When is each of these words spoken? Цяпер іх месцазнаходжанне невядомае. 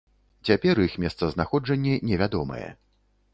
Цяпер 0.47 0.79
іх 0.85 0.95
месцазнаходжанне 1.03 1.93
невядомае. 2.13 2.65